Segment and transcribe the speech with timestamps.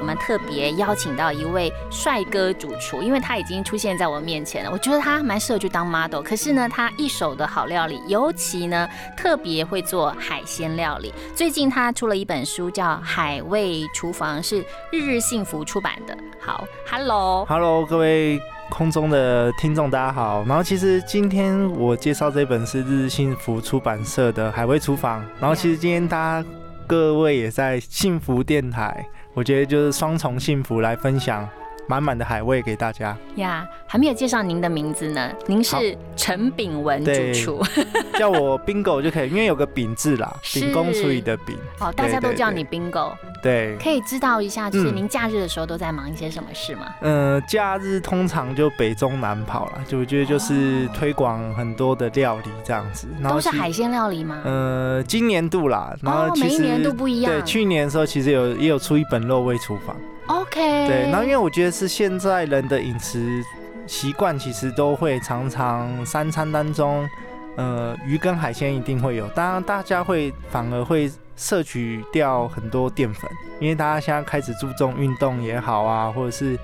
[0.00, 4.70] 我们特别邀请到一位帅哥主厨，因为他已经出现在我面前了。
[4.70, 11.12] 我觉得他蛮适合去当 model，可是呢，他一手的好料理，尤其呢，特别会做海鲜料理。
[11.34, 16.16] 最近他出了一本书，叫《海味厨房》，是日日幸福出版的。
[16.40, 20.44] 好，Hello，Hello，各位空中的听众，大家好。
[20.46, 26.48] 然后其实今天我介绍这本是日日幸福出版社的《海味厨房》，然后其实今天大家。
[26.84, 31.48] 各位也在幸福电台，我觉得就是双重幸福来分享。
[31.92, 35.30] 满满的海味给大家呀，还没有介绍您的名字呢。
[35.46, 37.62] 您是陈炳文主厨，
[38.18, 41.54] 叫我 Bingo 就可以，因为有个炳字啦，秉公处理的秉。
[41.80, 43.12] 哦，大家都叫你 Bingo。
[43.42, 46.94] 对，可以知道一下，就是您假日的时候都在忙一些什么事吗？
[47.02, 53.06] 嗯，假日通常就北中南跑了，就我觉得就是推广很多的料理这样子。
[53.28, 54.40] 都是海鲜料理吗？
[54.46, 57.30] 呃，今年度啦，然后每一年都不一样。
[57.30, 59.94] 对，去年的时候其实有也有出一本肉味厨房。
[60.26, 63.42] OK，对，然后因为我觉得是现在人的饮食
[63.86, 67.08] 习惯，其实都会常常三餐当中，
[67.56, 73.28] 呃，鱼跟海鲜一定会有，当然大家会反而会摄取掉很多淀粉，
[73.60, 76.56] 因为大家现在开始注重运动也好啊，或者是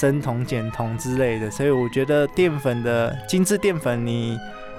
[0.00, 4.36] 生酮减酮之类的，所以我觉得淀粉的精致淀粉你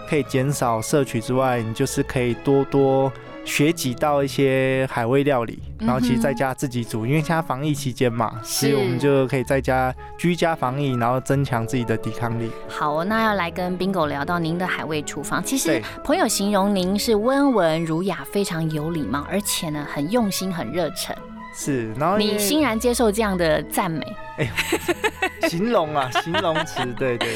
[0.10, 3.12] 可以减少摄取之外，你就是可以多多。
[3.46, 12.50] 学几道一些海味料理，然后其实在家自己煮，因为现在防疫期间嘛，所以我们就可以在家居家防疫，然后增强自己的抵抗力。
[12.68, 15.44] 好，那要来跟 Bingo 聊到您的海味厨房。
[15.44, 21.16] 其实朋友形容您是温文儒雅，非常有礼貌，而且呢很用心，很热忱。
[21.56, 24.06] 是，然后你欣然接受这样的赞美。
[24.38, 24.52] 哎，
[25.48, 27.30] 形容啊，形容词，对对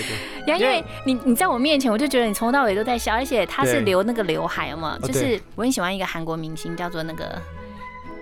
[0.46, 0.60] 对。
[0.60, 7.42] 因为你你在我面前，我就觉得你从头到尾都在笑，而且他是留那个刘海嘛，就是我很喜欢一个韩国明星，叫做那个。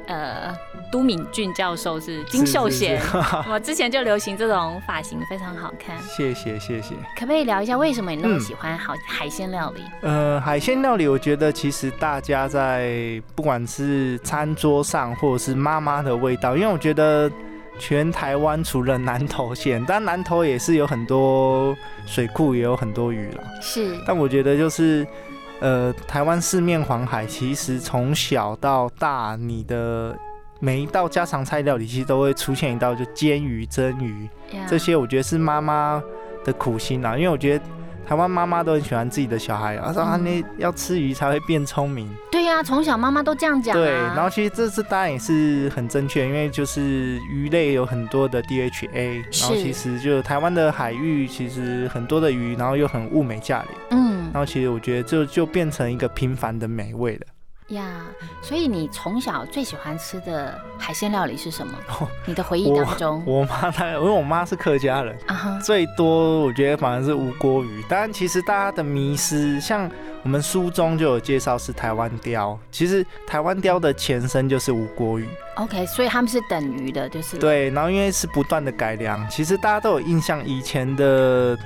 [0.07, 0.57] 呃，
[0.91, 3.01] 都敏俊教授是金秀贤，
[3.51, 5.97] 我之前就流行这种发型，非常好看。
[6.01, 6.95] 谢谢谢谢。
[7.15, 9.81] 可不可以聊一下为什么你那么喜欢好海鲜料理？
[10.01, 17.29] 呃，海鲜料理，我觉得其实大家在不管是餐桌上，或者是妈妈的味道，因为我觉得
[17.77, 21.75] 全台湾除了南投县，但南投也是有很多
[22.05, 23.43] 水库，也有很多鱼了。
[23.61, 25.05] 是，但我觉得就是。
[25.59, 30.17] 呃，台湾四面环海，其实从小到大，你的
[30.59, 34.29] 每一道家常菜料理，其实都会出现一道就煎鱼、蒸鱼，
[34.67, 36.01] 这些我觉得是妈妈
[36.43, 37.65] 的苦心啊，因为我觉得。
[38.07, 42.09] 台湾妈妈都很喜欢自己的小孩，啊，说啊，你要吃鱼才会变聪明。
[42.31, 43.75] 对呀，从小妈妈都这样讲。
[43.75, 53.77] 对，然后其实这次当然也是很正确，因为就是鱼类有很多的 DHA，然后其实就台湾的海域其实很多的鱼，然后又很物美价廉。
[54.37, 57.25] 嗯，然后其实我觉得就就变成一个平凡的美味了。
[57.69, 58.05] 呀，
[58.41, 61.73] 所以你从小最喜欢吃的海鲜料理是什么？
[62.25, 65.17] 你的回忆当中，我妈她，因为我妈是客家人，
[65.61, 67.83] 最多我觉得反而是无锅鱼。
[67.89, 69.89] 当然，其实大家的迷失，像
[70.23, 75.27] 我们书中就有介绍是台湾鲷，其实台湾鲷的前身就是无锅鱼。
[75.55, 77.69] OK，所以他们是等于的，就是对。
[77.71, 81.57] 然后因为是不断的改良，其实大家都有印象，以前的。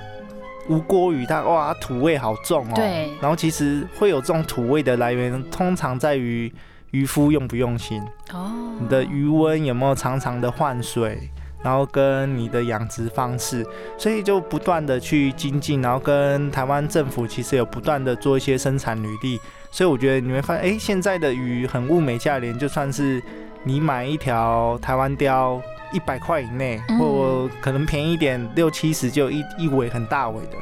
[0.72, 2.74] 无锅鱼，它哇土味好重哦。
[2.76, 3.12] 对。
[3.20, 6.52] 然后其实会有这种土味的来源，通常在于
[6.92, 8.02] 渔夫用不用心
[8.32, 8.50] 哦。
[8.80, 11.30] 你的余温有没有常常的换水，
[11.62, 13.68] 然后跟你的养殖方式，
[13.98, 19.38] 所以就不断的去精进，然后跟台湾政府其实有不断的做一些生产履历。
[19.70, 23.22] 所以我觉得你会发现，哎，现在的鱼很物美价廉，就算是
[23.64, 25.62] 你买一条台湾鲷。
[25.92, 30.58] 一百块以内，或可能便宜一点，六七十就一一尾很大尾的，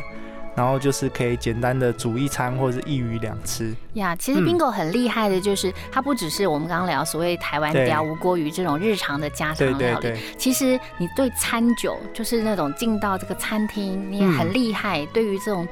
[0.56, 3.74] 然后就是可以简单的煮一餐，或者是一鱼两吃。
[3.94, 15.06] 呀，其实 Bingo 很厉害的，就是它不只是我们刚刚聊所谓台湾鲷、无锅鱼这种日常的家常料理，其实你对餐酒，就是那种进到这个餐厅，你也很厉害。
[15.08, 15.68] 对于这种。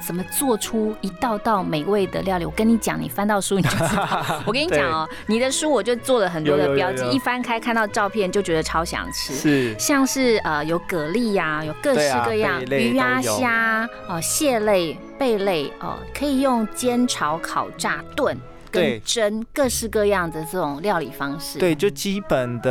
[0.00, 2.44] 怎么做出一道道美味的料理？
[2.44, 4.24] 我跟你讲，你翻到书你就知道。
[4.46, 9.34] 我跟你讲哦，你的书我就做了很多的标记，一翻开看到照片就觉得超想吃。
[9.34, 18.36] 是，像是呃有蛤蜊呀，有各式各样鱼啊虾哦蟹类贝类哦，可以用煎、炒、烤、炸、炖。
[18.68, 21.58] 跟蒸，各式各样的这种料理方式。
[21.58, 22.70] 对，就基本的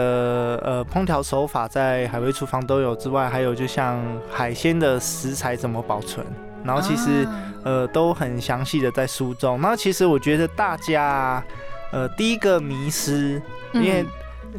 [0.64, 4.00] 呃烹调手法在海味厨房都有之外，还有就像
[4.30, 6.24] 海鲜的食材怎么保存，
[6.66, 7.28] 然后其实
[7.64, 9.62] 呃都很详细的在书中。
[9.62, 11.44] 那其实我觉得大家
[11.92, 13.42] 呃第一个迷失，
[13.74, 14.06] 因为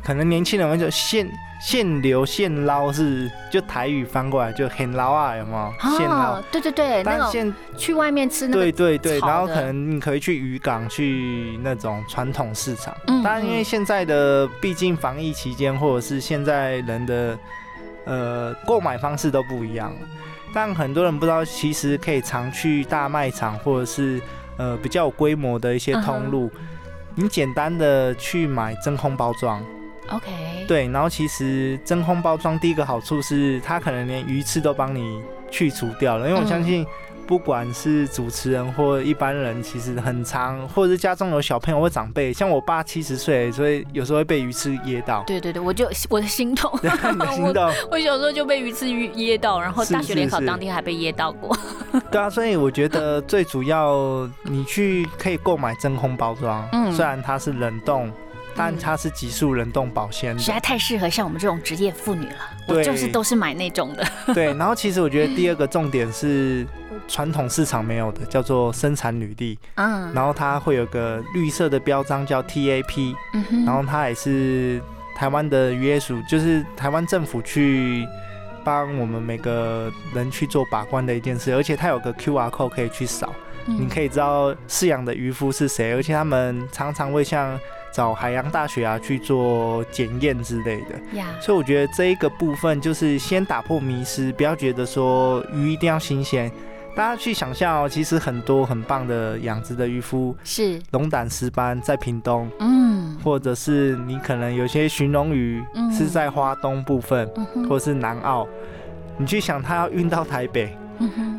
[0.05, 1.29] 可能年轻人会就现。
[1.59, 5.97] 现流现捞是就台语翻过来就很捞啊，有没有？
[5.97, 12.95] 现捞，对对对，那种去外面吃那对对对，然后可能你可以去渔港去那种传统市场。
[13.07, 17.39] 当然，因为现在的毕竟防疫期间，或者是现在人的
[18.05, 19.91] 呃购买方式都不一样，
[20.57, 24.19] 但很多人不知道，其实可以常去大卖场或者是
[24.57, 26.51] 呃比较有规模的一些通路，
[27.15, 29.63] 你简单的去买真空包装。
[30.09, 36.87] OK，对，然后其实真空包装第一个好处是它可能连鱼刺都帮你去除掉了，因为我相信
[37.27, 45.25] 不管是主持人或一般人，其实很长，或者是家中有小朋友或长辈，像我爸七十岁，所以有时候会被鱼刺噎到。
[45.27, 46.71] 对对对，我就我的心痛，
[47.35, 47.73] 心痛。
[47.91, 51.57] 我小时候就被鱼刺噎到，然后大学联考当天还被噎到过。
[52.11, 58.13] 对啊，所以我觉得最主要你去可以购买真空包装，嗯，虽然它是冷冻。
[58.59, 62.37] 但它是急速冷冻保鲜，实在太适合像我们这种职业妇女了。
[62.69, 64.03] 我就是都是买那种的。
[64.33, 66.67] 对，然后其实我觉得第二个重点是
[67.09, 69.59] 传统市场没有的，叫做生产履历。
[69.75, 70.13] 嗯。
[70.13, 73.15] 然后它会有个绿色的标章叫 TAP。
[73.65, 74.81] 然后它也是
[75.17, 78.07] 台湾的渔业署，就是台湾政府去
[78.65, 83.33] 帮我们每个人去做把关的一件事，而且它有个 QR code 可以去扫，
[83.67, 87.59] 你可以知道饲养的渔夫是谁，而且他们常常会像。
[87.93, 91.01] 找海洋大学啊去做检验之类的，
[91.41, 96.53] 所以我觉得这一个部分就是先打破迷失，不要觉得说鱼一定要新鲜。
[96.97, 100.81] 大家去想象哦，其实很多很棒的养殖的渔夫是。
[100.93, 105.63] 龙胆石斑在屏东，嗯，或者是你可能有些寻龙鱼
[105.93, 107.29] 是在花东部分，
[107.69, 108.49] 或者是南澳，
[109.19, 110.75] 你去想它要运到台北。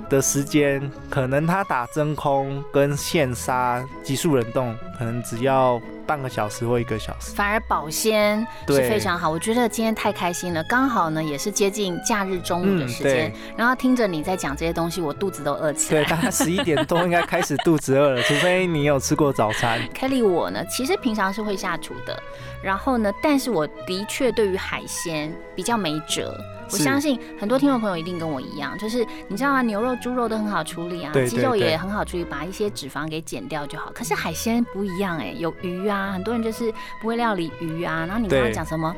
[0.09, 9.29] 的时间可能他打真空跟现杀急速冷冻，可能只要半个小时或一个小时，反而保鲜是非常好。
[9.29, 16.01] 我觉得今天太开心了，刚好呢也是接近假日中午的时间，然后听着你在讲这些东西，我肚子都饿起来。
[16.01, 19.81] 对，大概十一点多应该开始肚子饿了，除非你有吃过早餐。
[19.93, 22.17] Kelly，我呢其实平常是会下厨的，
[22.61, 26.33] 然后呢，但是我的确对于海鲜比较没辙。
[26.71, 29.61] 我相信很多听众朋友一定跟我一样，就是你知道吗？
[29.61, 33.91] 牛肉、猪肉都很好处理啊，鸡肉也很好处理，把一些脂肪给减掉就好。
[33.93, 38.05] 可是海鲜不一样哎，有鱼啊，很多人就是不会料理鱼啊。
[38.05, 38.95] 然后你刚刚讲什么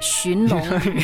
[0.00, 1.02] 寻龙鱼，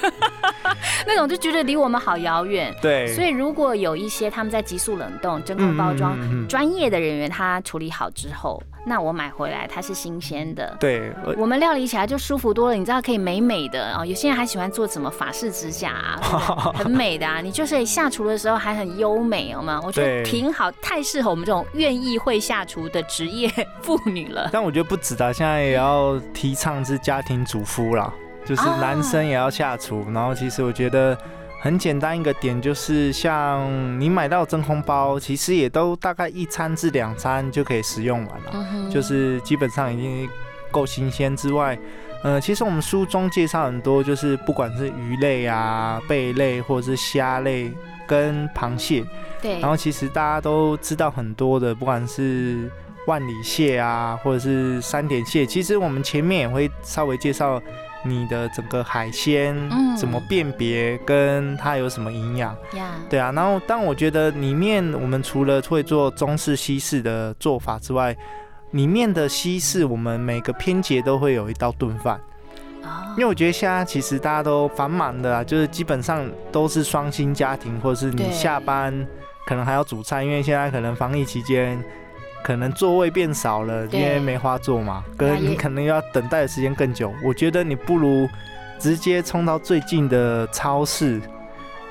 [1.06, 2.74] 那种就觉得离我们好遥远。
[2.80, 6.18] 对，所以如果有一些他们在急速冷冻、真空包装
[6.48, 8.62] 专业的人员，他处理好之后。
[8.86, 12.74] 那我买回来它是新鲜的，对，我们料理起来就舒服多了。
[12.74, 17.40] 你知道可以美美的哦，有些人还喜欢做什么法式指甲啊， 很美的啊。
[17.40, 19.80] 你就是下厨的时候还很优美，好吗？
[19.84, 23.50] 我觉得挺好，太适合我们这种愿意会下厨的职业
[23.82, 24.48] 妇女了。
[24.52, 28.12] 但我觉得不止的，现在也要提倡是家庭主妇啦，
[28.44, 30.06] 就是男生也要下厨。
[30.12, 31.16] 然后其实我觉得。
[31.62, 40.26] 很简单一个点就是，像你买到真空包，其实也都大概一餐至两餐就可以食用完了，就是基本上已经
[40.70, 41.78] 够新鲜之外，
[42.22, 47.72] 呃，其实我们书中介绍很多，就是不管是鱼类啊、贝类或者是虾类
[48.06, 49.04] 跟螃蟹，
[49.40, 52.70] 对，然后其实大家都知道很多的，不管是
[53.06, 57.60] 万里蟹啊，或者是三点蟹，其实我们前面也会稍微介绍。
[58.02, 59.54] 你的整个海鲜
[59.94, 62.56] 怎么辨别，跟它有什么营养？
[63.10, 68.16] 对啊，然后但我觉得里面我们除了会做中式、西式的做法之外，
[68.72, 72.20] 里面的西式我们每个篇节都会有一道炖饭。
[73.12, 79.06] 因为我觉得现在其实大家都繁忙的，就是基本上都是双薪家庭，或者是你下班
[79.46, 81.82] 可能还要煮菜，因为现在可能防疫期间。
[82.42, 87.12] 可能座位变少了，因为没花坐嘛，跟你可能要等待的时间更久。
[87.22, 88.26] 我觉得你不如
[88.78, 91.20] 直接冲到最近的超市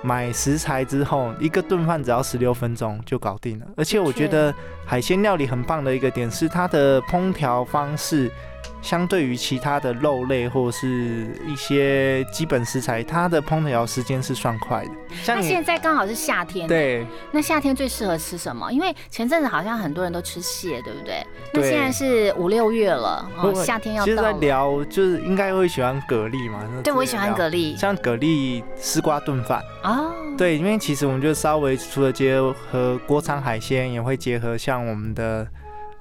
[0.02, 3.66] 买食材之后，一个炖饭只要十六分钟就搞定了。
[3.76, 4.54] 而且我觉得
[4.86, 8.32] 海鲜料理很棒的一个点是它的烹调方式。
[8.82, 14.92] 相对于其他的肉类或是一些基本食材，它的烹调时间是算快的。
[15.22, 17.06] 像现在刚好是夏天，对。
[17.32, 18.72] 那夏天最适合吃什么？
[18.72, 21.26] 因为前阵子好像很多人都吃蟹，对不对？
[21.54, 24.06] 那现在是五六月了，哦，夏天要到。
[24.06, 26.64] 其实在聊，就是应该会喜欢蛤蜊嘛。
[26.84, 27.78] 对，我喜欢蛤蜊。
[27.78, 30.14] 像蛤蜊丝瓜炖饭哦。
[30.38, 32.40] 对，因为其实我们就稍微除了结
[32.72, 35.46] 合国产海鲜，也会结合像我们的。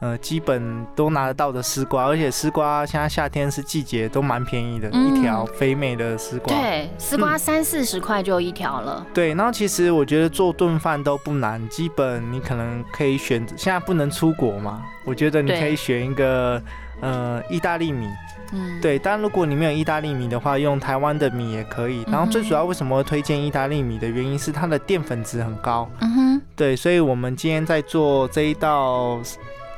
[0.01, 6.57] 呃，基本都拿得到的丝瓜，而且丝瓜现在夏天是季节，都蛮便宜的，一条肥美的丝瓜。
[6.57, 9.05] 对，丝瓜三四十块就一条了。
[9.13, 16.63] 对，然后其实我觉得做顿饭都不难，基本你可能可以选择，现在不能出国嘛，我觉得你可以选一个
[17.01, 18.07] 呃意大利米。
[18.53, 22.05] 嗯，对，但如果你没有意大利米的话，用台湾的米也可以。
[22.07, 25.91] 然后最主要为什么会推荐意大利米的原因是它的淀粉值很高。
[25.99, 29.19] 嗯哼，对，所以我们今天在做这一道。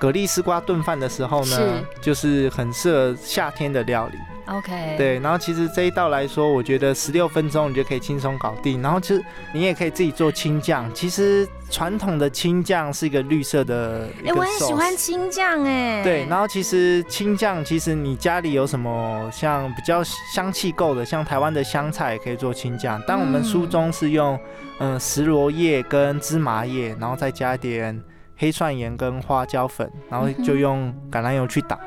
[0.00, 4.16] 蛤蜊丝瓜炖饭的时候呢，就是很适合夏天的料理。
[4.46, 8.82] OK，对，然后其实这一道来说，我觉得十六分钟你就可以轻松搞定。
[8.82, 10.92] 然后其实你也可以自己做青酱。
[10.92, 14.08] 其实传统的青酱是一个绿色的。
[14.24, 16.02] 哎，我很喜欢青酱哎。
[16.02, 20.02] 对，然后其实青酱，其实你家里有什么像比较
[20.34, 23.00] 香气够的，像台湾的香菜也可以做青酱。
[23.06, 24.36] 但我们书中是用
[24.80, 28.02] 嗯石螺叶跟芝麻叶，然后再加点。
[28.40, 31.78] 黑蒜盐跟花椒粉，然后就用橄榄油去打，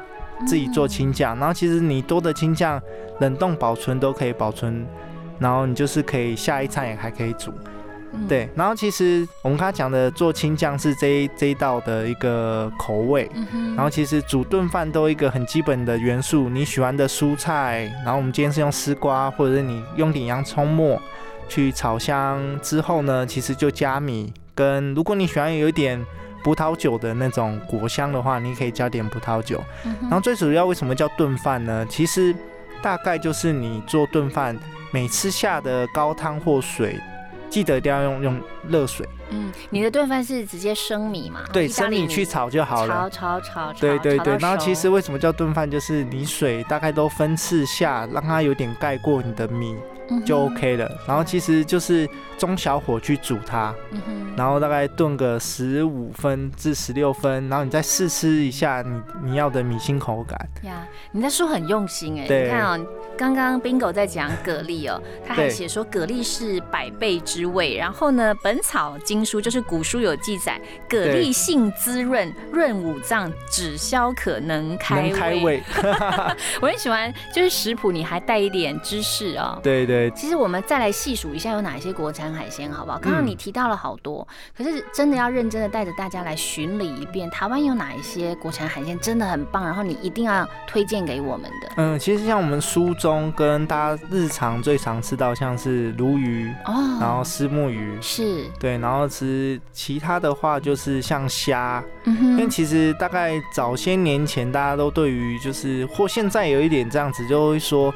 [0.46, 1.36] 自己做青酱。
[1.40, 2.80] 然后其实你多的青酱
[3.22, 4.86] 冷冻保存都可以保存，
[5.40, 7.52] 然后你就是可以下一餐也还可以煮。
[8.30, 13.28] 对，然后其实我们刚才讲的做青酱是这这一道的一个口味。
[13.76, 21.02] 然后其实煮顿饭都一个很基本的元素，你喜欢的蔬菜，然后我们今天是用丝瓜，或者是你用点洋葱末
[21.50, 26.00] 去炒香之后呢，其实就加米跟如果你喜欢有一点。
[26.44, 29.64] 葡萄酒的那种果香的话，你可以加点葡萄酒。
[30.02, 31.86] 然后最主要为什么叫炖饭呢？
[31.90, 32.36] 其实
[32.82, 34.58] 大概就是你做炖饭，
[34.92, 37.00] 每次下的高汤或水，
[37.50, 39.08] 记得一定要用用热水。
[39.30, 41.42] 嗯，你的炖饭是直接生米嘛？
[41.52, 43.10] 对，生米去炒就好了。
[43.10, 43.80] 炒炒炒炒。
[43.80, 44.38] 对对对。
[44.38, 45.70] 然后其实为什么叫炖饭？
[45.70, 49.76] 就是你水大概都分次下，让它有点盖过你的米。
[50.26, 52.08] 就 OK 了，然后其实就是
[52.38, 53.74] 中小火去煮它，
[54.36, 60.38] 然后大概炖个十五分至十六分，然后你再试吃一下你你要的米心口感。
[60.64, 62.80] 呀，你在说很用心哎，你看啊，
[63.18, 75.02] 刚刚 Bingo 在讲蛤蜊哦，他还写说蛤蜊是百倍之味，然后呢，《本草经书》就是古书有记载，蛤蜊性滋润，润五脏，止消渴，能开
[75.44, 75.64] 胃。
[76.62, 79.60] 我很喜欢，就是食谱你还带一点知识哦。
[79.64, 79.93] 对对。
[80.12, 83.00] 其实我们再来细数一下有哪些国产海鲜，好不好？
[83.00, 91.70] 刚刚你提到了好多，可是真的要认真的带着大家来巡礼一遍，台湾有哪一些国产海鲜真的很棒，然后你一定要推荐给我们的。
[91.78, 107.94] 嗯，其实像我们书中跟大家日常最常吃到，像是鲈鱼哦，然后丝目鱼是，对，然后吃其他的话就是像虾，嗯因为其实大概早些年前大家都对于就是或现在有一点这样子，就会说。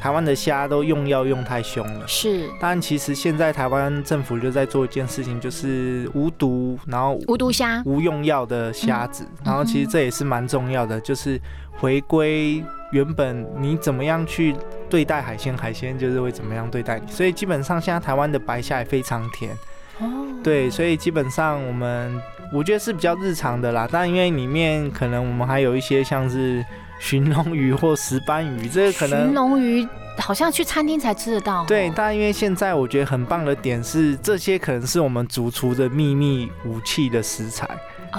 [0.00, 2.48] 台湾的虾都用药用太凶了，是。
[2.60, 9.26] 但其实现在台湾政府就在做一件事情，就是无毒，然后无毒虾，无用药的虾子。
[9.44, 11.40] 然后其实这也是蛮重要的，就是
[11.76, 14.54] 回归原本你怎么样去
[14.88, 17.10] 对待海鲜，海鲜就是会怎么样对待你。
[17.10, 19.50] 所以基本上现在台湾的白虾也非常甜。
[19.98, 20.06] 哦。
[20.44, 23.88] 对，所以基本上我们我觉得是比较日常的啦。
[23.90, 26.64] 但因为里面可能我们还有一些像是。
[27.00, 29.86] 寻龙鱼或石斑鱼，这个可能寻龙鱼
[30.18, 31.64] 好像去餐厅才吃得到。
[31.64, 37.68] 对，但因为现在我觉得很棒的点是，这些可能是我们主厨的秘密武器的食材。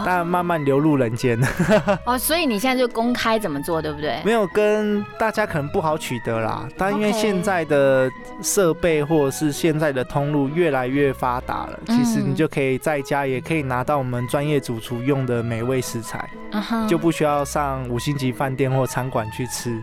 [0.05, 1.39] 但慢慢流入人间
[2.05, 4.22] 哦，所以你现在就公开怎么做，对不对？
[4.24, 8.10] 没有跟大家可能不好取得啦，但因为现在的
[8.41, 16.29] 设备或者是现在的通路越来越发达了，其实你就可以在家也可以拿到我们专业主厨用的美味食材，
[16.88, 19.81] 就不需要上五星级饭店或餐馆去吃。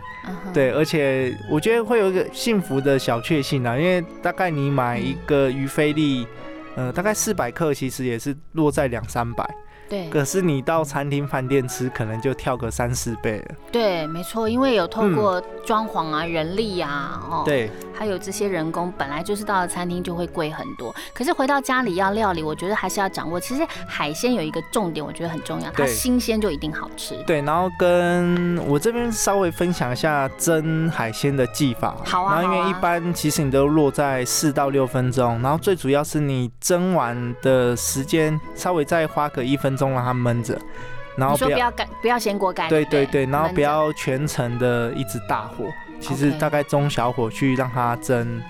[0.52, 6.26] 对，而且我觉得会有一个幸福的小确幸啊，因为大概你买一个鱼菲力，
[6.74, 9.48] 呃，大概四百克，其实也是落在两三百。
[9.88, 13.54] 对，可是你到餐厅饭店吃，可能就跳个三四倍了。
[13.70, 20.92] 对，没错，因为有透过装潢啊、人力啊，哦，对，还有这些人工，本来就是到了餐厅就会贵很多。
[21.14, 23.38] 可是回到家里要料理，我觉得还是要掌握。
[23.38, 27.14] 其实海鲜有一个重点，我觉得很重要，它新鲜就一定好吃。
[27.24, 31.96] 对，然后跟我这边稍微分享一下蒸海鲜的技法。
[32.04, 32.40] 好啊。
[32.40, 39.75] 然后因为一般其实你都落在四到六分钟，然后最主要是你蒸完的时间稍微再花个一分。
[39.76, 40.58] 钟让它焖着，
[41.16, 42.68] 然后不要干，不要先锅盖。
[42.68, 45.66] 对对对，然后不要全程的一直大火，
[46.00, 48.42] 其实大概中小火去让它蒸，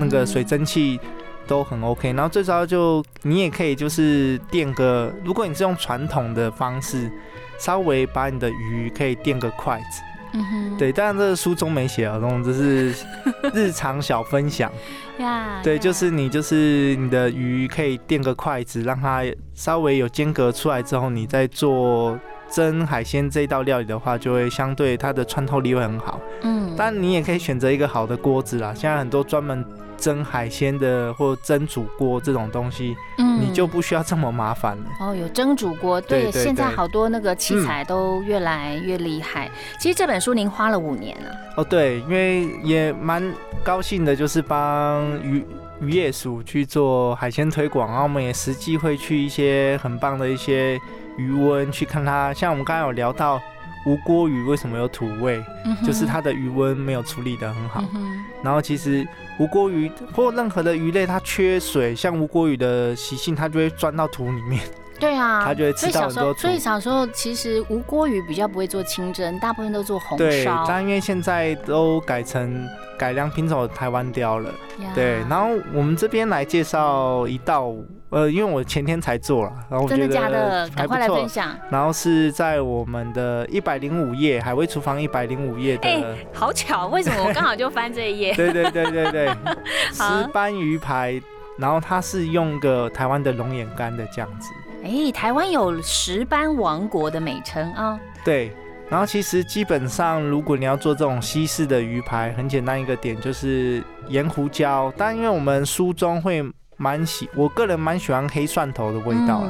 [0.00, 1.00] 那个水蒸气
[1.46, 2.12] 都很 OK。
[2.12, 7.10] 然后最主要就你也可以就是垫个，如果你是用传统的方式，
[7.58, 10.02] 稍微把你的鱼可以垫个筷子。
[10.32, 13.06] 嗯哼，对，当然这个书中没写啊，这种只是
[13.54, 14.70] 日常小分享。
[15.22, 19.22] 呀，对，就是你就是你的鱼可以垫个筷子，让它
[19.54, 22.18] 稍微有间隔出来之后，你再做
[22.50, 26.20] 蒸海鲜这一道料理的话，就会相对它的穿透力会很好。
[26.42, 29.64] 嗯，但你也可以选择一个好的锅子啦，现在很多专门。
[29.98, 34.84] 蒸海鲜的或蒸煮锅这种东西，嗯，你就不需要这么麻烦了。
[35.00, 39.50] 哦，有蒸煮锅，对，现在好多那个器材都越来越厉害。
[39.80, 41.30] 其实这本书您花了五年了。
[41.56, 43.22] 哦，对，因为也蛮
[43.64, 45.44] 高兴的，就是帮渔
[45.80, 50.78] 渔业署去做海鲜推广，然后我们也实际会去一些很棒的一些
[51.16, 52.32] 渔温去看它。
[52.34, 53.40] 像我们刚刚有聊到。
[53.88, 55.40] 无锅鱼为什么有土味？
[55.84, 57.84] 就是它的余温没有处理的很好。
[57.94, 59.06] 嗯然后其实
[59.38, 64.62] 无锅鱼或任何的鱼类，它缺水，像无锅鱼的习性，它就会钻到土里面。
[64.98, 66.32] 对啊， 它就会吃到很多。
[66.34, 70.24] 所以小时候其实无锅鱼比较不会做清蒸，大部分都做红烧。
[70.24, 72.66] 对但因为现在都改成
[72.98, 74.50] 改良品种台湾雕了。
[74.94, 77.74] 对，然后我们这边来介绍一道。
[78.16, 81.54] 呃，因为我前天才做了，然后我觉得赶快来分享。
[81.70, 88.32] 然后是在我们的一百零五页海味厨房一百零五页的，哎，好巧，为什么我刚好就翻这一页？
[88.36, 89.28] 对对对对对，
[89.92, 91.20] 石斑鱼排，
[91.58, 94.48] 然后它是用个台湾的龙眼干的酱汁。
[94.82, 98.00] 哎，台湾有石斑王国的美称啊。
[98.24, 98.50] 对，
[98.88, 106.42] 然后其实基本上如果你要做这种西式的鱼排，很简单一个点就是盐胡椒，但因为我们书中会。
[106.76, 109.44] 蛮喜，我个人蛮喜欢黑蒜头的味道，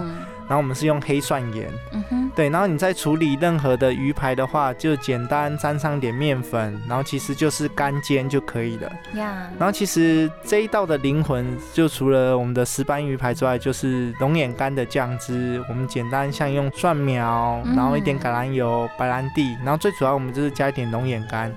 [0.49, 21.52] 然后我们是用黑蒜盐，嗯哼，对，然后你在处理任何的鱼排的话，就简单沾上点面粉，然后其实就是干煎就可以了，呀，然后其实这一道的灵魂，就除了我们的石斑鱼排之外，就是龙眼干的酱汁，我们简单像用蒜苗，然后一点橄榄油、白兰地，然后最主要我们就是加一点龙眼干，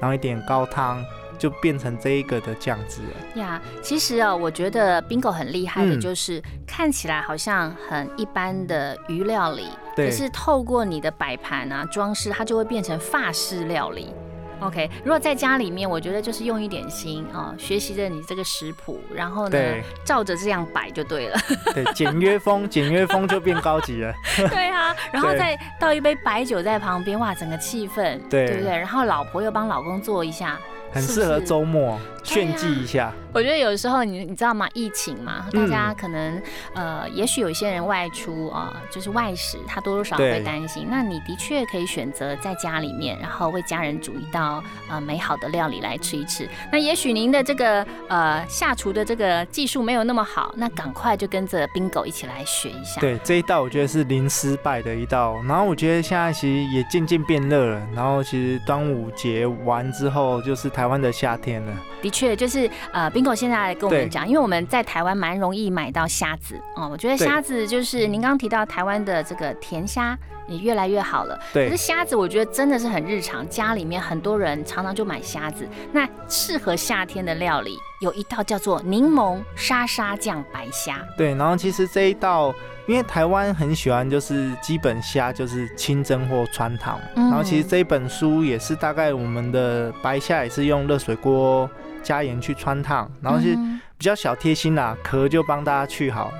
[0.00, 1.04] 然后一点高汤。
[1.40, 3.60] 就变成这一个的酱汁了呀。
[3.82, 9.66] 其实啊，我觉得 Bingo 很厉害的，就是看起来好像很一般的鱼料理，
[9.96, 14.14] 可是透过你的摆盘啊、装饰，它就会变成法式料理。
[14.60, 19.58] OK，如果在家里面，我觉得就是用一点心啊，学习着你这个食谱，然后呢，
[20.04, 21.38] 照着这样摆就对了。
[21.72, 24.12] 对，简约风， 简约风就变高级了。
[24.52, 28.76] 对啊，然后再倒一杯白酒在旁边，哇，整个气氛，对不对？
[28.76, 30.58] 然后老婆又帮老公做一下。
[30.92, 33.12] 很适合周末炫技一下。
[33.32, 34.68] 我觉得有时候你你知道吗？
[34.74, 36.42] 疫情嘛，大家可能
[36.74, 40.88] 呃，也许有一些人外出啊，就是外食，他多多少少会担心。
[40.90, 46.48] 那你的确可以选择在家里面，然后为家人煮一道呃美好的料理来吃一吃。
[46.72, 53.00] 那也许您的这个呃下厨的这个技术没有那么好，那赶快就跟着冰狗一起来学一下。
[53.00, 55.40] 对，这一道我觉得是零失败的一道。
[55.46, 57.80] 然后我觉得现在其实也渐渐变热了。
[57.94, 61.72] 然后其实端午节完之后就是台湾的夏天了。
[62.00, 63.10] 的确，就是呃。
[63.10, 66.88] 冰狗现在来跟我们讲，因为我们在台湾蛮容易买到虾子哦。
[66.90, 70.16] 我觉得虾子就是您刚刚提到台湾的这个甜虾
[70.46, 71.38] 也越来越好了。
[71.52, 75.68] 对，可是虾子我觉得真的是很日常，家里面很多人常常就买虾子。
[75.92, 81.04] 那适合夏天的料理有一道叫做柠檬沙沙酱白虾。
[81.18, 82.54] 对，然后其实这一道，
[82.86, 91.68] 因为台湾很喜欢就是基本虾就是清蒸或穿烫，然后其实这一本书也是大概我们的白虾也是用热水锅。
[92.02, 93.54] 加盐去穿烫，然后是
[93.98, 96.34] 比较小贴心啦，壳就帮大家去好了。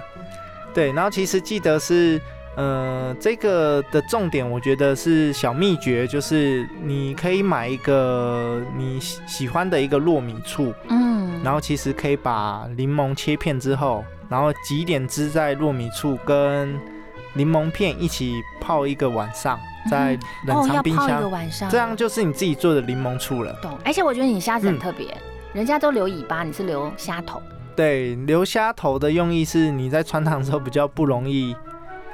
[0.72, 2.18] 对，然后其实记得是，
[2.57, 16.81] 呃，这个的重点，我觉得是小秘诀，就是你可以买一个你喜欢的一个糯米醋，嗯，然后其实可以把柠檬切片之后，然后挤点汁在糯米醋跟
[17.35, 19.59] 柠檬片一起泡一个晚上，
[19.90, 23.53] 在冷藏冰箱，这样就是你自己做的柠檬醋了。
[23.61, 25.07] 懂，而且我觉得你虾子很特别。
[25.53, 27.43] 人家都留尾巴，你是留虾头。
[27.75, 31.57] 对，留虾头的用意是你在穿烫的时候比较不容易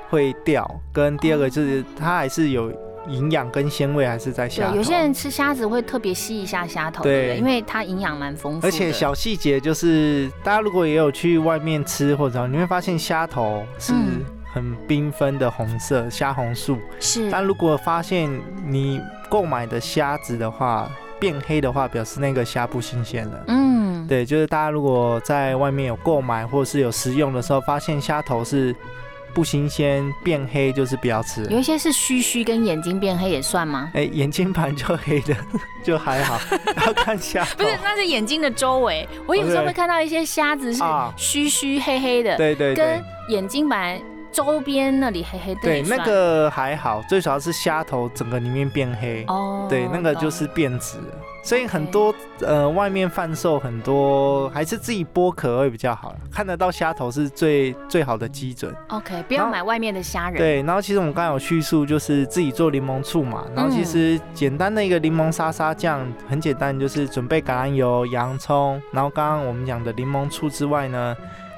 [0.09, 2.73] 会掉，跟第二个就是它还是有
[3.09, 8.67] 营养跟鲜味，还是在虾有些人吃虾子会特别吸一下虾头，对，因为它营养蛮丰富。
[8.67, 13.93] 而且小细节就是，大家如果也有去外面吃或者你会发现虾头是
[14.53, 17.31] 很缤纷的红色，虾红素是。
[17.31, 18.31] 但如果发现
[18.67, 23.45] 你购买的虾子的话，变黑的话，表示那个虾不新鲜了。
[23.49, 28.75] 嗯，对，就是大家如果在外面有购买或者是有食用的时候，发现虾头是
[29.37, 31.45] 不新鲜、变黑，就是不要吃。
[31.51, 33.91] 有一些是须须跟眼睛变黑也算吗？
[33.93, 35.37] 哎，眼睛盘就黑的
[35.85, 36.41] 就还好，
[36.87, 37.45] 要看虾。
[37.59, 39.07] 不是，那是眼睛的周围。
[39.27, 40.83] 我有时候会看到一些虾子是
[41.19, 44.01] 须须黑黑的，对对，跟眼睛盘。
[44.37, 45.61] 周边那里黑黑的。
[45.63, 49.25] 对，那个还好，最主要是虾头整个里面变黑。
[49.29, 49.67] 哦。
[49.71, 50.99] 对，那个就是变质。
[51.43, 58.75] 所以很多呃，外面贩售很多，还是自己剥壳会比较好看得到虾头是最最好的基准。
[58.89, 60.39] OK，不要买外面的虾仁。
[60.39, 63.47] 对，然后其实我们刚刚有叙述，就是自己做柠檬醋嘛。
[63.55, 71.17] 然后其实简单的一个柠檬沙沙酱很简单，就是准备橄榄油、洋葱，然后刚刚我们讲的柠檬醋之外呢，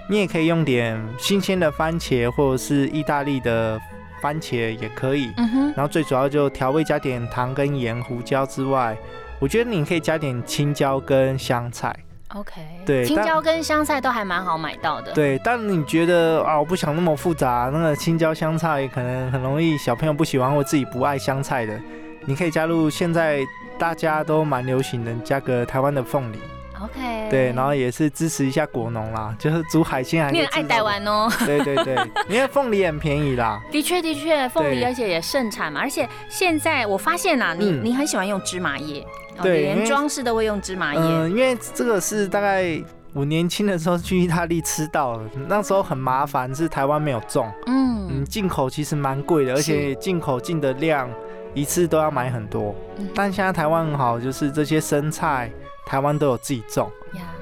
[0.08, 3.80] 你也可以用点新鲜的番茄或者是意大利的
[4.20, 5.32] 番茄也可以。
[5.36, 5.72] 嗯哼。
[5.76, 8.96] 然后最主要就调味加点糖跟盐、胡椒之外。
[9.40, 11.94] 我觉得你可以加点青椒跟香菜
[12.34, 15.12] ，OK，对，青椒跟香菜都还蛮好买到的。
[15.12, 21.78] 对，但你觉得啊，我不想那么复杂，那个青椒香菜可能很容易小朋友不喜欢或自己不爱香菜的，
[22.24, 23.46] 你可以加入现在
[23.78, 26.38] 大家都蛮流行的，加个台湾的凤梨。
[26.82, 31.28] OK，对，然后也是支持一下果农啦， 就是煮海鲜还你很爱台湾哦。
[31.44, 31.96] 对对对，
[32.28, 33.60] 因为凤梨很便宜啦。
[33.70, 39.04] 的确的确，凤梨而且也盛产嘛，而且现在我发现啦，你你很喜欢用芝麻叶，
[39.42, 41.00] 对，连装饰都会用芝麻叶。
[41.00, 42.80] 嗯，因为这个是大概
[43.12, 47.50] 我年轻的时候去意大利吃到的，那时候很麻烦，是台湾没有种。
[47.66, 51.10] 嗯嗯，进口其实蛮贵的，而且进口进的量
[51.54, 52.74] 一次都要买很多。
[53.14, 55.50] 但现在台湾很好，就是这些生菜。
[55.88, 56.92] 台湾都有自己种，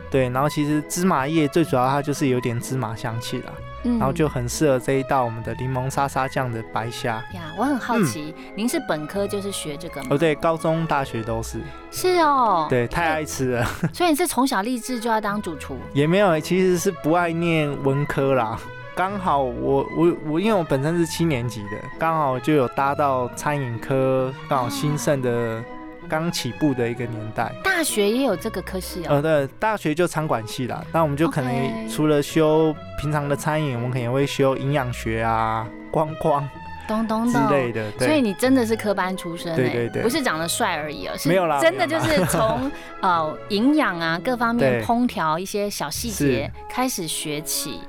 [0.09, 7.17] 对，然后其实芝麻叶最主要它就是有点芝麻香气啦，然后就很适合这一道我们的柠檬沙沙酱的白虾。
[7.35, 10.11] 呀，我很好奇，您是本科就是学这个吗？
[10.13, 11.61] 哦，对，高中、大学都是。
[11.91, 12.69] 是哦。
[12.71, 13.67] 对，太爱吃了。
[13.93, 15.77] 所以你是从小立志就要当主厨？
[15.93, 18.57] 也没有，其实是不爱念文科啦。
[18.95, 25.63] 刚好我我我，因为我本身是七年级的，刚好就有搭到餐饮科，刚好兴盛的。
[26.09, 29.17] 刚起步的一个年代，大学也有这个科系哦。
[29.17, 30.85] 呃，对，大学就餐馆系啦。
[30.93, 36.49] 那我们就可能除了修平常的餐饮，我们可能会修营养学啊、光光、
[36.89, 37.91] 东东之类的。
[37.99, 42.71] 所以你真的是科班出身，对对对，不是长得帅而已，而是没有啦，真的就是从
[43.03, 47.81] 呃营养啊各方面、烹调一些小细节开始学起。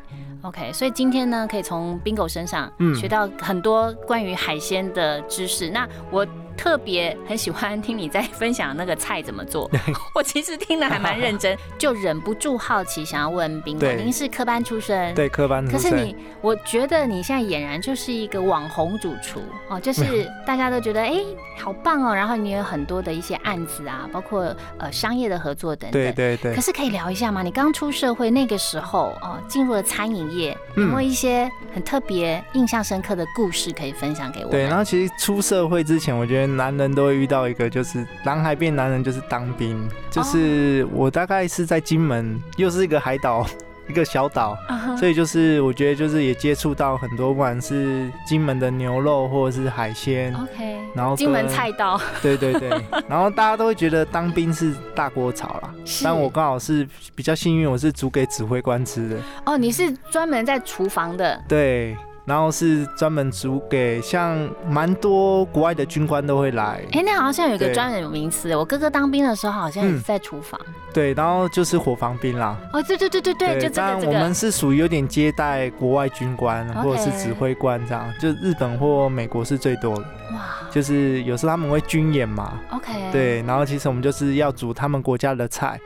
[0.42, 5.70] OK，所以今天呢，可以从 Bingo 身上学到很多关于海鲜的知识。
[5.70, 6.26] 那我。
[6.58, 9.70] 特别很喜欢听你在分享那个菜怎么做，
[10.14, 19.40] 我其实听的还蛮认真， 就忍不住好奇想要问冰哥，您是科班出身，对科班，可是你，我觉得你现在俨然就是一个网红主厨
[19.70, 21.14] 哦，就是大家都觉得哎
[21.58, 26.56] 好棒哦，然后你有很多的一些案子啊，包括呃商业的合作等等，对对对。
[26.56, 27.44] 可是可以聊一下吗？
[27.44, 34.50] 你刚出社会那个时候哦，进入了餐饮业，有没有一些很特别、印象深刻的故事可以分享给我？
[34.50, 36.47] 对，然后其实出社会之前，我觉得。
[36.56, 43.46] 男人都会遇到一个，就是男孩变男人就是当兵，就是我大概是在金门，又是一个海岛，
[43.90, 44.58] 一个小岛，
[44.98, 52.70] 所以就是我觉得就是也接触到很多，不管是金门的牛肉或者是海鲜，OK，然后金门菜刀， 对对对，
[53.08, 59.18] 然后大家都会觉得当兵是大锅炒啦，但我刚好是比较幸运，我是煮给指挥官吃的。
[59.46, 61.42] 哦，你是专门在厨房的？
[61.48, 61.96] 对。
[62.28, 64.38] 然后是专门租给像
[64.68, 66.84] 蛮多国外的军官都会来。
[66.92, 68.54] 哎，那好像有一个专有名词。
[68.54, 70.60] 我哥哥当兵的时候好像也是在厨房。
[70.94, 72.58] 对，然后就是伙房兵啦。
[72.74, 80.04] 哦，对对对对对，就这个我们是属于有点接待国外军官或者是指挥官这样，就日本或美国是最多的。
[80.32, 80.70] 哇。
[80.72, 82.60] 就是有时候他们会军演嘛。
[82.72, 82.92] OK。
[83.12, 85.80] 对，然后其实我们就是要煮他们国家的菜。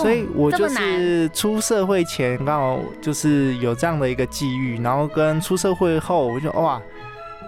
[0.00, 6.80] 所以我就是出社会前刚好就是有这样的一个际遇，然后跟出社会后，我就哇，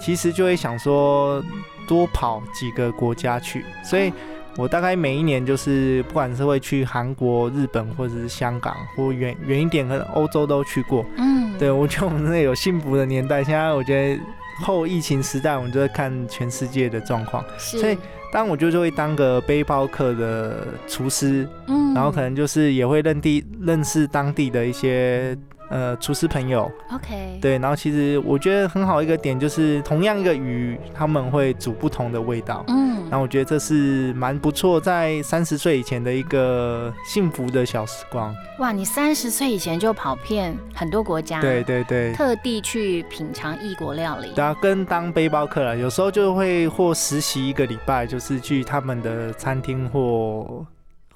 [0.00, 1.42] 其实就会想说
[1.88, 3.64] 多跑几个国家去。
[3.82, 4.12] 所以
[4.56, 11.06] 我大概每一年就是不管是会去韩国、日本或者是香港，或远远一点，可能欧洲都去过。
[11.16, 13.42] 嗯，对我觉得我们那有幸福的年代。
[13.42, 14.22] 现在我觉得
[14.62, 17.44] 后疫情时代，我们就在看全世界的状况。
[17.58, 17.96] 所以。
[18.32, 25.38] 当我就就会当个背包客的厨师，嗯，然后可能就是也会认地认识当地的一些
[25.70, 32.93] 呃厨师朋友，OK，对，然后其实我觉得很好一个点就是同样一个鱼，他们会煮不同的味道，嗯。
[33.10, 38.34] 那我觉得这是蛮不错，在三十岁以前的一个幸福的小时光。
[38.58, 44.32] 哇，你三十岁以前就跑遍很多国家，对对对，特地去品尝异国料理。
[44.34, 50.66] 对啊，跟当背包客了，有时候就会或实习一个礼拜，就是去他们的餐厅或。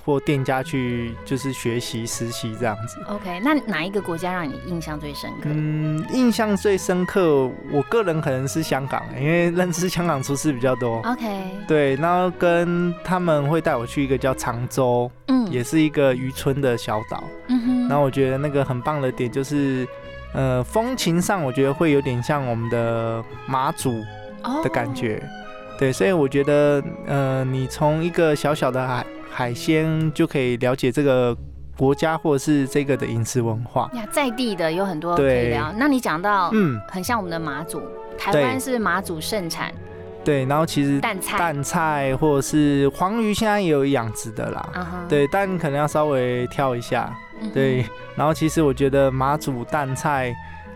[0.08, 2.98] 或店家去就是学习实习这样子。
[3.08, 5.50] OK，那哪一个国家让你印象最深刻？
[5.50, 11.02] 嗯，印象最深刻，我个人可能是香港，因为认识香港厨师比较多。
[11.04, 17.22] OK，对，然后跟他们会带我去一个叫常州，嗯，也是一个渔村的小岛。
[17.48, 19.86] 嗯哼，然后我觉得那个很棒的点就是，
[20.32, 24.02] 呃，风情上我觉得会有点像我们的马祖
[24.64, 25.22] 的感觉。
[25.78, 31.36] 对，所以我觉得，呃，你从一个小小的海海鲜就可以了解这个
[31.76, 33.88] 国家或者是这个的饮食文化。
[33.94, 35.72] 呀，在地的有很多可以聊。
[35.76, 37.80] 那你讲到，嗯，很像我们的马祖，
[38.18, 39.72] 台湾是马祖盛产。
[40.24, 45.06] 对，然后其实蛋菜、蛋菜或者是黄鱼，现在也有养殖的啦。
[45.08, 47.14] 对，但可能要稍微挑一下。
[47.54, 47.84] 对，
[48.16, 50.34] 然后其实我觉得马祖蛋菜，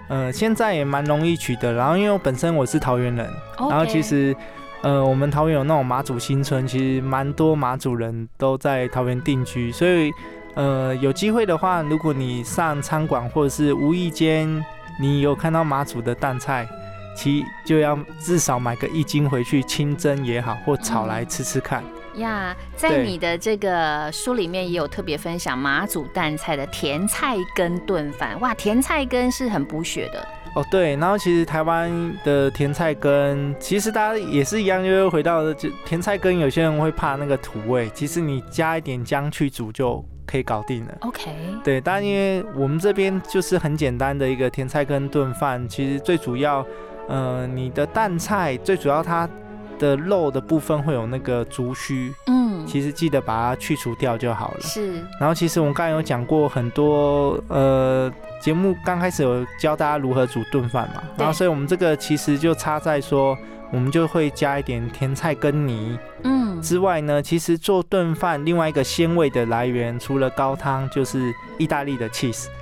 [0.09, 1.73] 呃，现在也蛮容易取得。
[1.73, 4.35] 然后因为我本身我是桃园人，然后其实。
[4.83, 10.11] 呃，我们桃园有那种马祖新村，其实蛮多马祖人都在桃园定居，所以
[10.55, 14.65] 呃，有机会的话，如果你上餐馆或者是无意间
[15.01, 16.69] 你有看到马祖的蛋菜，
[17.17, 21.83] 其就要至少买个一斤回去清蒸也好，或炒来吃吃看。
[22.17, 30.27] 呀，在你的这个书里面也有特别分享马祖蛋菜的甜菜根炖饭，哇，甜菜根是很补血的。
[30.55, 31.91] 哦，对，然后其实台湾
[32.25, 40.99] 的甜菜根，其实大家也是一样，就会回到就甜菜根，有些人会怕那个土味，其实你加一点姜去煮就可以搞定了。
[41.01, 41.31] OK，
[41.65, 46.67] 对，但因为我们这边就是很简单的一个甜菜根炖饭，其实最主要，
[47.09, 49.27] 呃，你的蛋菜最主要它
[49.83, 54.61] 的肉的部分会有那个竹须，嗯，其实记得把它去除掉就好了。
[54.61, 58.11] 是，然后其实我们刚才有讲过很多，呃。
[58.43, 63.39] 节目刚开始有教大家如何煮炖饭嘛，然后所以我们这个其实就差在说，
[63.71, 72.55] 我们就会加一点甜菜根泥，嗯，之外呢，其实做炖饭另外一个鲜味的来源，除了高汤就是意大利的 cheese，懂？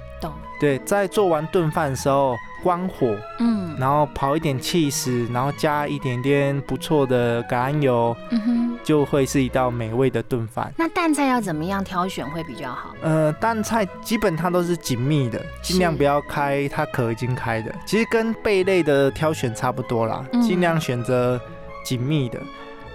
[0.61, 2.37] 对，在做完炖饭的时候。
[2.62, 10.70] 关火，嗯，然后跑一点气势，然后加一点点不错的橄榄油，嗯哼，就会是一道美味的炖饭。
[10.77, 12.94] 那蛋菜要怎么样挑选会比较好？
[13.01, 17.75] 呃，蛋菜基本它都是紧密的，尽量不要开它壳已经开的。
[17.87, 21.40] 其实跟贝类的挑选差不多啦，尽量选择
[21.83, 22.38] 紧密的。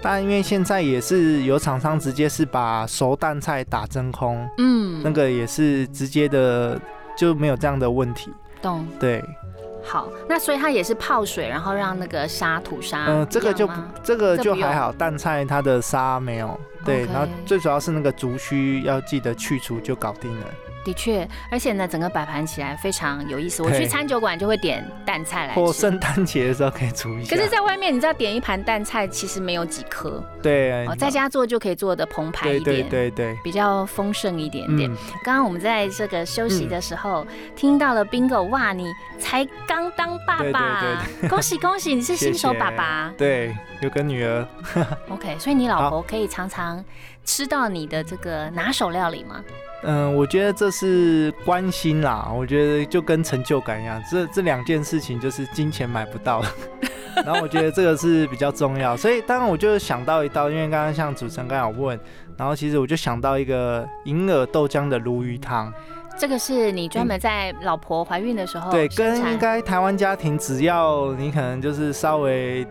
[0.00, 6.80] 但因为现在也是有厂商直接是把熟蛋菜打真空，嗯，那个也是直接的
[7.16, 8.32] 就没有这样的问题。
[8.60, 8.86] 懂？
[9.00, 9.24] 对。
[9.82, 13.06] 好，那所以它也是泡水，然后让那个沙土沙。
[13.06, 13.70] 嗯，这个就
[14.02, 16.58] 这个就还好，淡菜它的沙没有。
[16.84, 20.46] 对，然后最主要是那个竹须要记得去除就搞定了。
[20.86, 23.60] 的确，而且呢，整个摆盘起来非常有意思。
[23.60, 27.34] 我去餐酒馆就会点蛋菜来或圣诞节的时候可以煮一下。
[27.34, 30.22] 可是，在外面你知道点一盘蛋菜其实没有几颗。
[30.40, 30.86] 对。
[30.86, 34.88] 哦，在家做就可以做的澎湃一点，对对对，比较丰盛一点点。
[35.24, 43.12] 刚刚我们在这个休息的时候听到了 Bingo，哇，你才刚当爸爸， 恭喜恭喜，你是新手爸爸。
[43.18, 44.46] 对，有个女儿。
[45.08, 46.84] OK，所以你老婆可以常常
[47.24, 49.42] 吃到你的这个拿手料理吗？
[49.86, 52.28] 嗯，我觉得这是关心啦。
[52.36, 56.42] 我觉得就跟成就感一样，这这两件事情就是金钱买不到。
[57.24, 61.98] 然后我觉得这个是比较重要，所以当然我就想到一道，因为刚刚像主持人刚好问，
[62.36, 65.72] 然后其实我就想到一个银耳豆浆的鲈鱼汤。
[66.18, 72.66] 这个是你专门在老婆怀孕的时候对，跟应该台湾家庭只要你可能就是稍微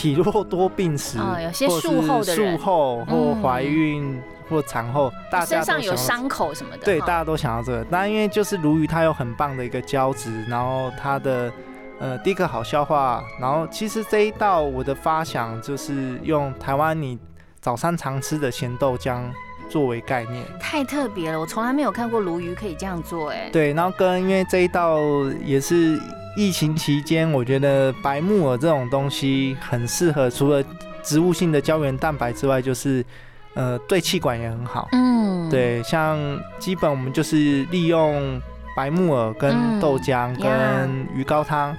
[0.00, 4.20] 体弱多病时，有些术后的术后或怀孕。
[4.48, 7.86] 或产后，大家身上有伤口什么的，对，大家都想要这个。
[7.88, 11.52] 那因为就是鲈鱼，它有很棒的一个胶质，然后它的
[12.00, 17.16] 呃第一个好消化，然后其实这一道我的发想就是用台湾你
[17.60, 19.22] 早餐常吃的咸豆浆
[19.68, 23.50] 作为概念，太特别了，我从来没有看过鲈鱼可以这样做，哎。
[23.52, 24.98] 对，然后跟因为这一道
[25.44, 25.96] 也是
[26.36, 30.62] 疫情期间，我觉得白木耳这种东西很适合，除了
[31.02, 33.04] 植物性的胶原蛋白之外，就是。
[33.54, 34.88] 呃，对气管也很好。
[34.92, 36.16] 嗯，对，像
[36.60, 38.40] 基本我们就是利用
[38.76, 41.76] 白木耳跟豆浆跟鱼高汤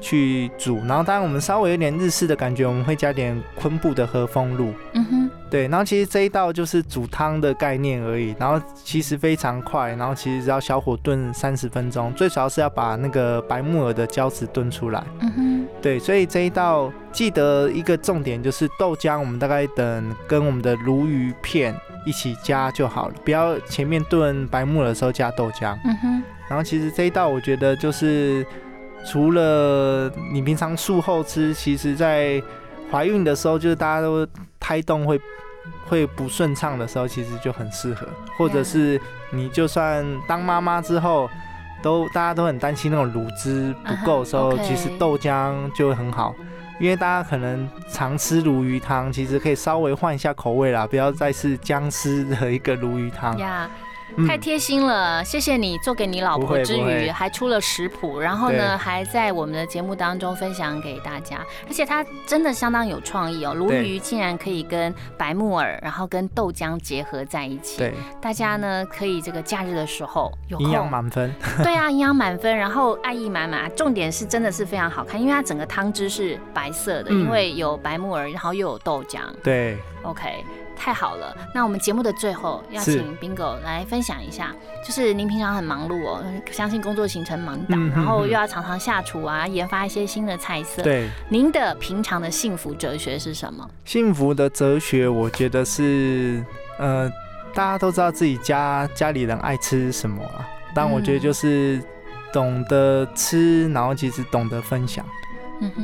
[0.00, 4.72] 去煮，然后当然我们稍微有点日式的感觉，我们会加点昆布的和风露。
[4.94, 15.04] 嗯哼，对，然后其实这一道就是煮汤的概念而已，然后其实非常快，然后其实只要小火炖三十分钟，最主要是要把那个白木耳的胶质炖出来。
[15.20, 16.92] 嗯哼，对，所以这一道。
[17.12, 21.74] 记得一个重点就是豆浆，我们大概等跟我们的鲈鱼片
[22.06, 25.76] 一起加就好了，不要前面炖白木耳的时候加豆浆。
[25.84, 26.22] 嗯哼。
[26.48, 28.46] 然后其实这一道我觉得就是
[29.04, 32.42] 除了你平常术后吃，其实在
[32.90, 34.26] 怀孕的时候，就是大家都
[34.58, 35.20] 胎动会
[35.86, 38.06] 会不顺畅的时候，其实就很适合。
[38.36, 41.28] 或者是你就算当妈妈之后，
[41.82, 46.34] 都大家都很担心那种乳汁不够的时候，其实豆浆就会很好。
[46.78, 53.36] 因为大家可能常吃鲈鱼汤，其实可以稍微换一下口味啦，不要再是僵尸的一个鲈鱼汤。
[53.36, 53.68] 呀，
[54.26, 63.54] 太贴心了，谢谢你做给你老婆之余，还出了食谱，然后呢，还在我们的节目当中分享给大家，而且它真的相当有创意哦。
[63.54, 80.44] 鲈鱼竟然可以跟白木耳，然后跟豆浆结合在一起，对，大家呢可以这个假日的时候有营养满分， 对啊，营养满分，然后爱意满满，重点是真的是非常好看，因为它整个汤汁是白色的，因为有白木耳，然后又有豆浆，对，OK。
[80.82, 90.82] 太好了，那我们节目的最后要请 Bingo 来分享一下，就是您平常很忙碌哦，相信工作行程忙档，然后又要常常下厨啊，研发一些新的菜色。
[90.82, 93.68] 对，您的平常的幸福哲学是什么？
[93.84, 96.42] 幸福的哲学，我觉得是，
[96.78, 97.06] 呃，
[97.52, 101.78] 大家都知道自己家家里人爱吃什么啊，但我觉得就是
[102.32, 105.04] 懂得吃，然后其实懂得分享。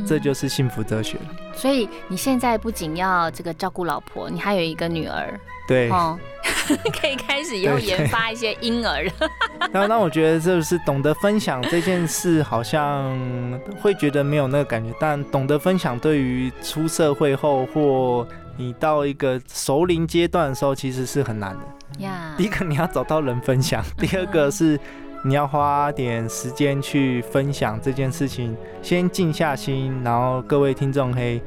[0.06, 1.18] 这就是幸福哲学。
[1.54, 6.18] 所以你现在不仅要这个照顾老婆，你还有一个女儿，对，哦，
[7.00, 9.10] 可以开始以后研发一些婴儿。
[9.72, 13.18] 那那我觉得就是懂得分享这件事，好像
[13.80, 22.04] 会觉得没有那个感觉，但懂得分享对于出社会后或你到一个熟龄阶段的时候，其实是很难的。
[22.04, 24.78] 呀，第一个你要找到人分享，第二个是。
[25.26, 31.42] 你要花点时间去分享这件事情，先静下心，然后各位听众可以，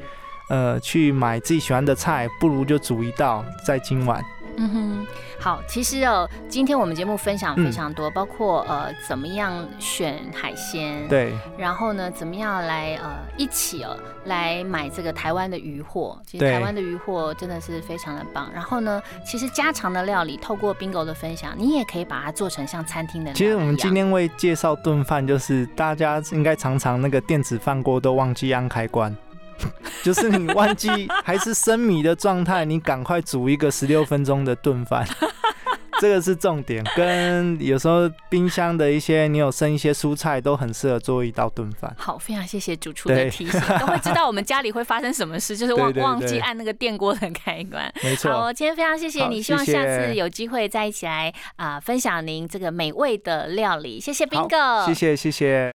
[0.50, 4.22] 呃，去买自己喜欢的菜，不如就煮一道在今晚。
[4.62, 5.06] 嗯哼，
[5.38, 13.96] 好，其实哦，今天我们节目分享非常多，包括呃，怎么样选海鲜，对，然后呢，怎么样来呃一起哦
[14.26, 18.50] 来买这个台湾的鱼货，其实台湾的鱼货真的是非常的棒。
[18.52, 23.32] 然后呢，其实家常的料理，透过 Bingo 的分享，你也可以把它做成像餐厅的。
[23.32, 29.16] 其实我们今天会介绍炖饭，就是大家应该常常那个电子饭锅都忘记按开关。
[30.02, 30.88] 就是你忘记
[31.24, 35.06] 还是生米的状态，你赶快煮一个十六分钟的炖饭，
[36.00, 36.82] 这个是重点。
[36.96, 41.94] 跟有时候冰箱的一些，你有剩一些蔬菜，都很适合做一道炖饭。
[41.98, 47.92] 好，非常谢谢主厨的提醒，都会知道我们家里会发生什么事，就是 忘忘记按那个电锅的开关。
[48.02, 48.32] 没错。
[48.32, 54.00] 好，今天非常谢谢你，希望下次有机会再一起来啊分享您这个美味的料理。
[54.00, 55.68] 谢谢冰哥，谢谢谢谢。